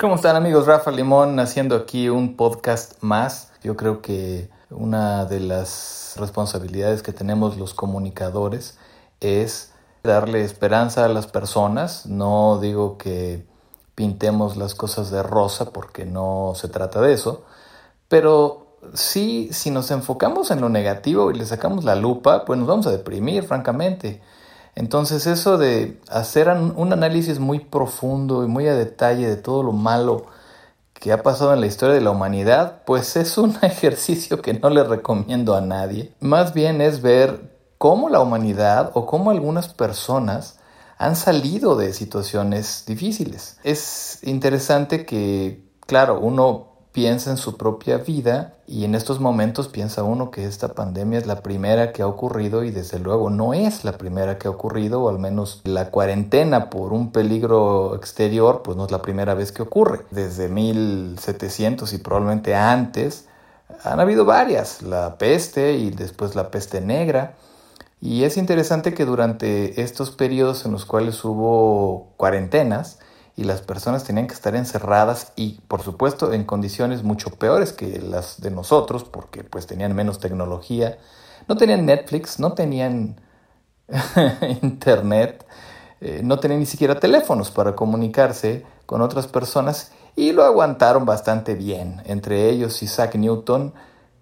[0.00, 0.66] ¿Cómo están amigos?
[0.66, 3.52] Rafa Limón haciendo aquí un podcast más.
[3.62, 8.76] Yo creo que una de las responsabilidades que tenemos los comunicadores
[9.20, 9.72] es
[10.02, 12.06] darle esperanza a las personas.
[12.06, 13.46] No digo que
[13.94, 17.44] pintemos las cosas de rosa porque no se trata de eso,
[18.08, 22.66] pero sí, si nos enfocamos en lo negativo y le sacamos la lupa, pues nos
[22.66, 24.20] vamos a deprimir, francamente.
[24.76, 29.72] Entonces eso de hacer un análisis muy profundo y muy a detalle de todo lo
[29.72, 30.26] malo
[30.94, 34.70] que ha pasado en la historia de la humanidad, pues es un ejercicio que no
[34.70, 36.14] le recomiendo a nadie.
[36.20, 40.58] Más bien es ver cómo la humanidad o cómo algunas personas
[40.96, 43.58] han salido de situaciones difíciles.
[43.64, 50.04] Es interesante que, claro, uno piensa en su propia vida y en estos momentos piensa
[50.04, 53.84] uno que esta pandemia es la primera que ha ocurrido y desde luego no es
[53.84, 58.76] la primera que ha ocurrido o al menos la cuarentena por un peligro exterior pues
[58.76, 60.02] no es la primera vez que ocurre.
[60.12, 63.26] Desde 1700 y probablemente antes
[63.82, 67.34] han habido varias, la peste y después la peste negra.
[68.00, 73.00] Y es interesante que durante estos periodos en los cuales hubo cuarentenas,
[73.36, 78.00] y las personas tenían que estar encerradas y por supuesto en condiciones mucho peores que
[78.00, 80.98] las de nosotros porque pues tenían menos tecnología,
[81.48, 83.20] no tenían Netflix, no tenían
[84.62, 85.44] internet,
[86.00, 91.54] eh, no tenían ni siquiera teléfonos para comunicarse con otras personas y lo aguantaron bastante
[91.54, 93.74] bien, entre ellos Isaac Newton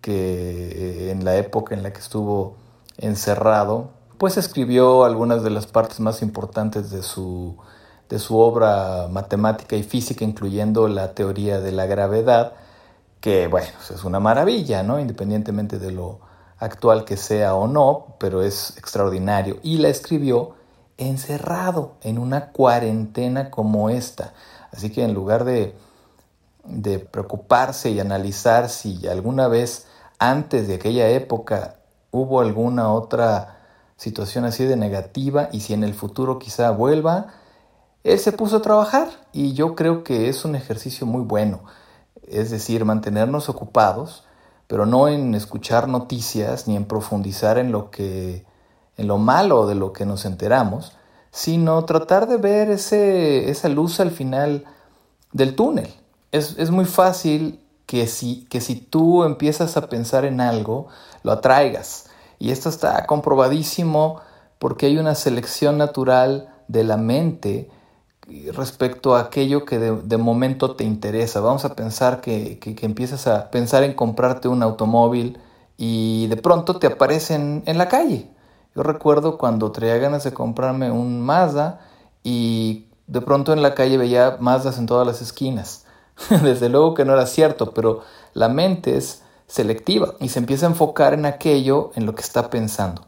[0.00, 2.56] que eh, en la época en la que estuvo
[2.98, 7.56] encerrado pues escribió algunas de las partes más importantes de su
[8.08, 12.52] de su obra matemática y física, incluyendo la teoría de la gravedad,
[13.20, 15.00] que bueno, pues, es una maravilla, ¿no?
[15.00, 16.20] Independientemente de lo
[16.58, 19.58] actual que sea o no, pero es extraordinario.
[19.62, 20.54] Y la escribió
[20.98, 24.32] encerrado en una cuarentena como esta.
[24.72, 25.74] Así que en lugar de,
[26.64, 29.86] de preocuparse y analizar si alguna vez
[30.18, 31.76] antes de aquella época
[32.10, 33.58] hubo alguna otra
[33.96, 37.28] situación así de negativa y si en el futuro quizá vuelva,
[38.06, 41.64] él se puso a trabajar y yo creo que es un ejercicio muy bueno.
[42.28, 44.24] Es decir, mantenernos ocupados,
[44.68, 48.44] pero no en escuchar noticias ni en profundizar en lo que
[48.96, 50.92] en lo malo de lo que nos enteramos,
[51.30, 54.64] sino tratar de ver ese, esa luz al final
[55.32, 55.92] del túnel.
[56.32, 60.86] Es, es muy fácil que si, que si tú empiezas a pensar en algo,
[61.24, 62.06] lo atraigas.
[62.38, 64.20] Y esto está comprobadísimo
[64.58, 67.70] porque hay una selección natural de la mente
[68.54, 71.40] respecto a aquello que de, momento te interesa.
[71.40, 75.38] Vamos a pensar que, que, empiezas a pensar en comprarte un automóvil
[75.76, 78.28] y de pronto te aparecen en la calle.
[78.74, 81.80] Yo recuerdo cuando traía ganas de comprarme un Mazda
[82.22, 85.84] y de pronto en la calle veía Mazdas en todas las esquinas.
[86.42, 88.02] Desde luego que no era cierto, pero
[88.34, 92.50] la mente es selectiva y se empieza a enfocar en aquello en lo que está
[92.50, 93.06] pensando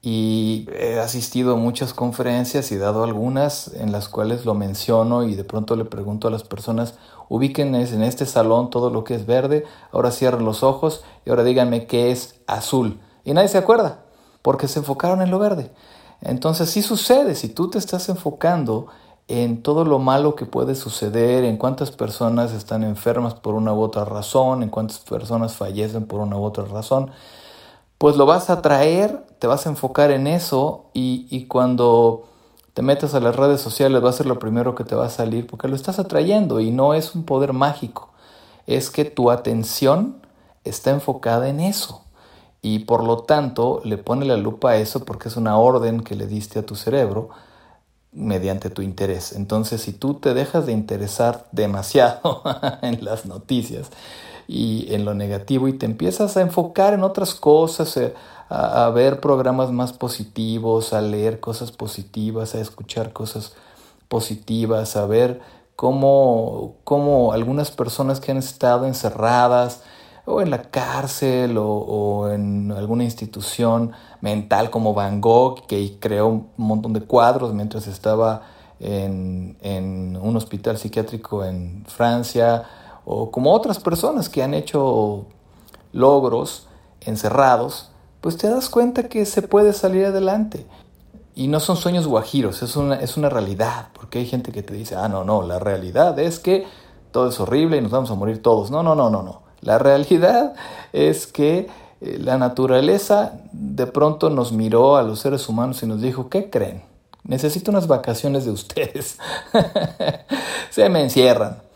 [0.00, 5.34] y he asistido a muchas conferencias y dado algunas en las cuales lo menciono y
[5.34, 6.94] de pronto le pregunto a las personas,
[7.28, 11.44] ubiquen en este salón todo lo que es verde, ahora cierren los ojos y ahora
[11.44, 13.00] díganme qué es azul.
[13.24, 14.04] Y nadie se acuerda,
[14.42, 15.72] porque se enfocaron en lo verde.
[16.20, 18.86] Entonces sí sucede, si tú te estás enfocando
[19.26, 23.82] en todo lo malo que puede suceder, en cuántas personas están enfermas por una u
[23.82, 27.10] otra razón, en cuántas personas fallecen por una u otra razón,
[27.98, 32.28] pues lo vas a traer, te vas a enfocar en eso y, cuando
[32.74, 35.10] te metas a las redes sociales va a ser lo primero que te va a
[35.10, 38.10] salir porque lo estás atrayendo y no es un poder mágico,
[38.66, 40.22] es que tu atención
[40.62, 42.04] está enfocada en eso
[42.62, 46.14] y por lo tanto le pone la lupa a eso porque es una orden que
[46.14, 47.30] le diste a tu cerebro
[48.12, 49.32] mediante tu interés.
[49.32, 52.42] Entonces, si tú te dejas de interesar demasiado
[52.82, 53.90] en las noticias
[54.48, 58.14] y en lo negativo y te empiezas a enfocar en otras cosas, eh,
[58.48, 63.54] a, ver programas más positivos, a leer cosas positivas, a escuchar cosas
[64.08, 65.40] positivas, a ver
[65.76, 69.82] cómo, cómo algunas personas que han estado encerradas,
[70.24, 76.48] o en la cárcel o, en alguna institución mental como Van Gogh, que creó un
[76.58, 78.42] montón de cuadros mientras estaba
[78.78, 82.64] en, en un hospital psiquiátrico en Francia,
[83.10, 85.24] o como otras personas que han hecho
[85.92, 86.68] logros
[87.00, 87.90] encerrados,
[88.20, 90.66] pues te das cuenta que se puede salir adelante.
[91.34, 94.74] Y no son sueños guajiros, es una, es una realidad, porque hay gente que te
[94.74, 96.66] dice, ah, no, no, la realidad es que
[97.10, 98.70] todo es horrible y nos vamos a morir todos.
[98.70, 99.40] No, no, no, no, no.
[99.62, 100.52] La realidad
[100.92, 101.68] es que
[102.02, 106.50] eh, la naturaleza de pronto nos miró a los seres humanos y nos dijo, ¿qué
[106.50, 106.82] creen?
[107.24, 109.16] Necesito unas vacaciones de ustedes.
[110.70, 111.67] Se me encierran.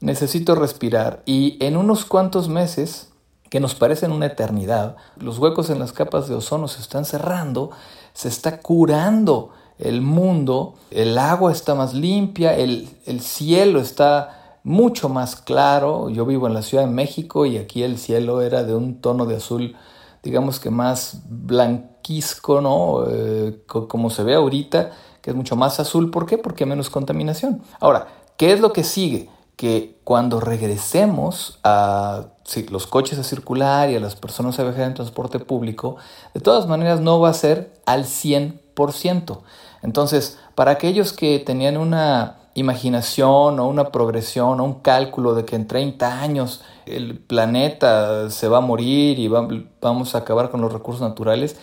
[0.00, 3.10] Necesito respirar y en unos cuantos meses,
[3.50, 7.70] que nos parecen una eternidad, los huecos en las capas de ozono se están cerrando,
[8.12, 15.08] se está curando el mundo, el agua está más limpia, el, el cielo está mucho
[15.08, 16.10] más claro.
[16.10, 19.26] Yo vivo en la Ciudad de México y aquí el cielo era de un tono
[19.26, 19.76] de azul,
[20.22, 23.04] digamos que más blanquisco, ¿no?
[23.08, 26.10] Eh, como se ve ahorita, que es mucho más azul.
[26.10, 26.38] ¿Por qué?
[26.38, 27.62] Porque hay menos contaminación.
[27.78, 29.28] Ahora, ¿qué es lo que sigue?
[29.56, 32.26] Que cuando regresemos a
[32.70, 35.96] los coches a circular y a las personas a viajar en transporte público,
[36.34, 39.38] de todas maneras no va a ser al 100%.
[39.82, 45.56] Entonces, para aquellos que tenían una imaginación o una progresión o un cálculo de que
[45.56, 50.72] en 30 años el planeta se va a morir y vamos a acabar con los
[50.72, 51.56] recursos naturales,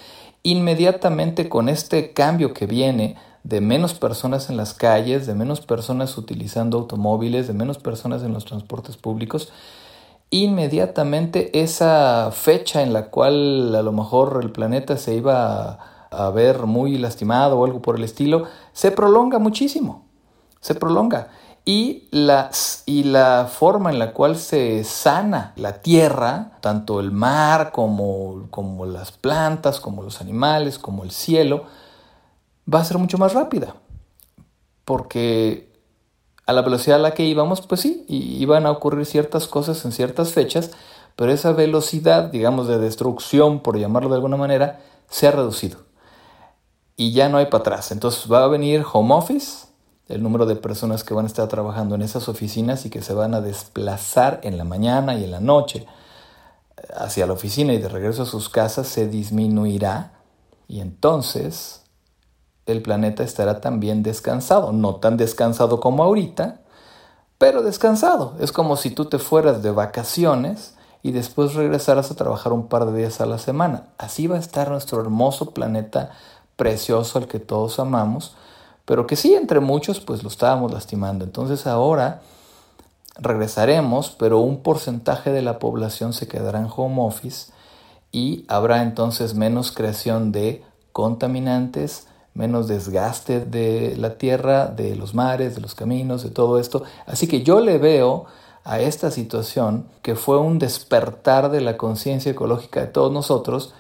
[0.43, 6.17] inmediatamente con este cambio que viene de menos personas en las calles, de menos personas
[6.17, 9.51] utilizando automóviles, de menos personas en los transportes públicos,
[10.29, 15.79] inmediatamente esa fecha en la cual a lo mejor el planeta se iba
[16.09, 20.05] a ver muy lastimado o algo por el estilo, se prolonga muchísimo,
[20.59, 21.29] se prolonga.
[21.63, 22.49] Y la,
[22.87, 28.87] y la forma en la cual se sana la tierra, tanto el mar como, como
[28.87, 31.65] las plantas, como los animales, como el cielo,
[32.71, 33.75] va a ser mucho más rápida.
[34.85, 35.71] Porque
[36.45, 39.91] a la velocidad a la que íbamos, pues sí, iban a ocurrir ciertas cosas en
[39.91, 40.71] ciertas fechas,
[41.15, 45.91] pero esa velocidad, digamos, de destrucción, por llamarlo de alguna manera, se ha reducido
[47.01, 47.91] y ya no hay para atrás.
[47.91, 49.67] Entonces va a venir home office,
[50.07, 53.13] el número de personas que van a estar trabajando en esas oficinas y que se
[53.13, 55.87] van a desplazar en la mañana y en la noche
[56.95, 60.13] hacia la oficina y de regreso a sus casas se disminuirá
[60.67, 61.80] y entonces
[62.71, 66.59] el planeta estará también descansado, no tan descansado como ahorita,
[67.37, 68.35] pero descansado.
[68.39, 72.85] Es como si tú te fueras de vacaciones y después regresaras a trabajar un par
[72.85, 73.87] de días a la semana.
[73.97, 76.11] Así va a estar nuestro hermoso planeta
[76.55, 78.35] precioso al que todos amamos,
[78.85, 81.25] pero que sí, entre muchos, pues lo estábamos lastimando.
[81.25, 82.21] Entonces ahora
[83.17, 87.51] regresaremos, pero un porcentaje de la población se quedará en home office
[88.11, 95.55] y habrá entonces menos creación de contaminantes, menos desgaste de la tierra, de los mares,
[95.55, 96.83] de los caminos, de todo esto.
[97.05, 98.25] Así que yo le veo
[98.63, 103.73] a esta situación que fue un despertar de la conciencia ecológica de todos nosotros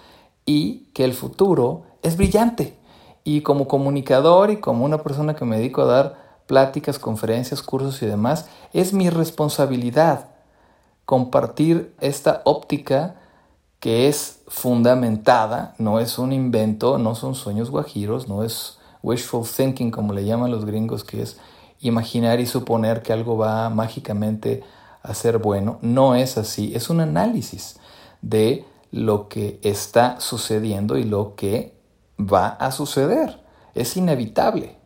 [0.45, 2.77] y que el futuro es brillante.
[3.23, 8.01] Y como comunicador y como una persona que me dedico a dar pláticas, conferencias, cursos
[8.01, 10.29] y demás, es mi responsabilidad
[11.05, 13.20] compartir esta óptica
[13.81, 19.89] que es fundamentada, no es un invento, no son sueños guajiros, no es wishful thinking
[19.89, 21.37] como le llaman los gringos, que es
[21.79, 24.63] imaginar y suponer que algo va mágicamente
[25.01, 25.79] a ser bueno.
[25.81, 27.79] No es así, es un análisis
[28.21, 31.73] de lo que está sucediendo y lo que
[32.19, 33.41] va a suceder,
[33.73, 34.77] es inevitable.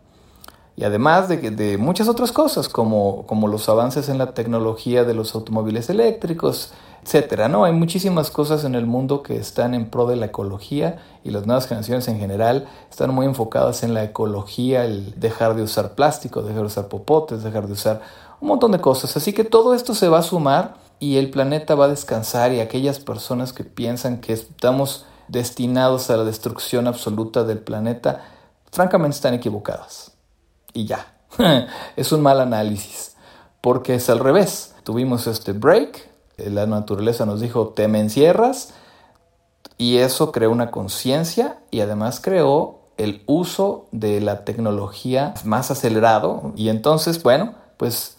[0.77, 5.13] Y además de, de muchas otras cosas, como, como, los avances en la tecnología de
[5.13, 6.71] los automóviles eléctricos,
[7.05, 7.65] etcétera, ¿no?
[7.65, 11.45] Hay muchísimas cosas en el mundo que están en pro de la ecología y las
[11.45, 16.41] nuevas generaciones en general están muy enfocadas en la ecología, el dejar de usar plástico,
[16.41, 18.01] dejar de usar popotes, dejar de usar
[18.41, 19.15] un montón de cosas.
[19.15, 22.59] Así que todo esto se va a sumar y el planeta va a descansar y
[22.59, 28.24] aquellas personas que piensan que estamos destinados a la destrucción absoluta del planeta,
[28.71, 30.13] francamente están equivocadas.
[30.74, 31.05] Y ya,
[31.95, 33.15] es un mal análisis,
[33.62, 34.74] porque es al revés.
[34.83, 38.74] Tuvimos este break, la naturaleza nos dijo, te me encierras,
[39.77, 46.54] y eso creó una conciencia y además creó el uso de la tecnología más acelerado.
[46.56, 48.18] Y entonces, bueno, pues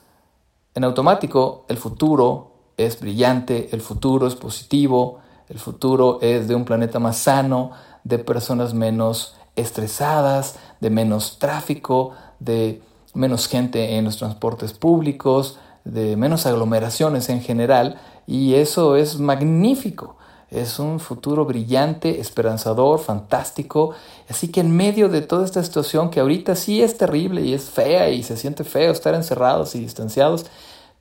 [0.74, 6.64] en automático el futuro es brillante, el futuro es positivo, el futuro es de un
[6.64, 7.70] planeta más sano,
[8.04, 12.82] de personas menos estresadas, de menos tráfico, de
[13.14, 20.16] menos gente en los transportes públicos, de menos aglomeraciones en general, y eso es magnífico.
[20.50, 23.94] Es un futuro brillante, esperanzador, fantástico.
[24.28, 27.64] Así que en medio de toda esta situación que ahorita sí es terrible y es
[27.64, 30.46] fea y se siente feo estar encerrados y distanciados,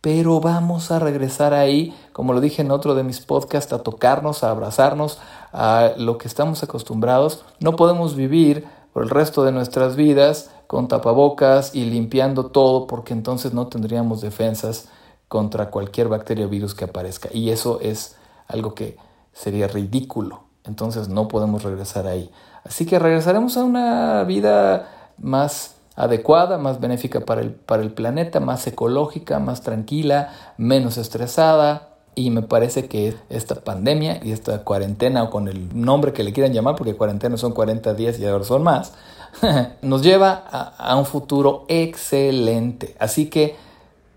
[0.02, 4.44] pero vamos a regresar ahí, como lo dije en otro de mis podcasts, a tocarnos,
[4.44, 5.20] a abrazarnos,
[5.52, 7.44] a lo que estamos acostumbrados.
[7.60, 13.12] No podemos vivir por el resto de nuestras vidas con tapabocas y limpiando todo porque
[13.12, 14.88] entonces no tendríamos defensas
[15.28, 17.28] contra cualquier bacteria o virus que aparezca.
[17.34, 18.16] Y eso es
[18.48, 18.96] algo que
[19.34, 20.44] sería ridículo.
[20.64, 22.32] Entonces no podemos regresar ahí.
[22.64, 28.40] Así que regresaremos a una vida más adecuada, más benéfica para el, para el planeta,
[28.40, 31.95] más ecológica, más tranquila, menos estresada.
[32.16, 36.32] Y me parece que esta pandemia y esta cuarentena, o con el nombre que le
[36.32, 38.94] quieran llamar, porque cuarentena son 40 días y ahora son más,
[39.82, 42.96] nos lleva a, un futuro excelente.
[43.00, 43.56] Así que,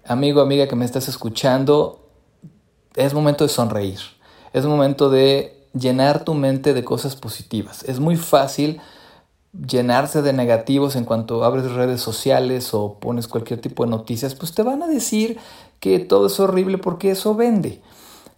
[0.07, 2.09] amigo, amiga que me estás escuchando,
[2.95, 3.99] es momento de sonreír.
[4.53, 7.83] Es momento de llenar tu mente de cosas positivas.
[7.85, 8.81] Es muy fácil
[9.53, 14.53] llenarse de negativos en cuanto abres redes sociales o pones cualquier tipo de noticias, pues
[14.53, 15.39] te van a decir
[15.81, 17.83] que todo es horrible porque eso vende.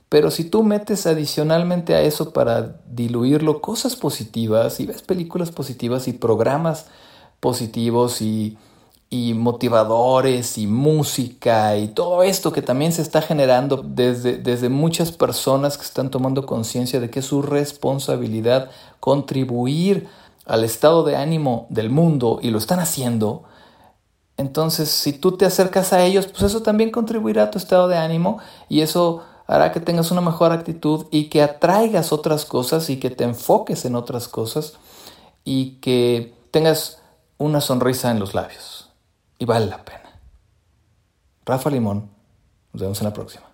[0.08, 6.08] Pero si tú metes adicionalmente a eso para diluirlo cosas positivas y ves películas positivas
[6.08, 6.86] y programas
[7.40, 8.58] positivos y,
[9.10, 15.10] y motivadores y música y todo esto que también se está generando desde, desde muchas
[15.10, 18.70] personas que están tomando conciencia de que es su responsabilidad
[19.00, 20.06] contribuir
[20.46, 23.42] al estado de ánimo del mundo y lo están haciendo,
[24.40, 27.98] entonces si tú te acercas a ellos, pues eso también contribuirá a tu estado de
[27.98, 28.38] ánimo
[28.70, 33.10] y eso hará que tengas una mejor actitud y que atraigas otras cosas y que
[33.10, 34.78] te enfoques en otras cosas
[35.44, 37.02] y que tengas
[37.36, 38.88] una sonrisa en los labios.
[39.38, 40.18] Y vale la pena.
[41.44, 42.10] Rafa Limón,
[42.72, 43.49] nos vemos en la próxima.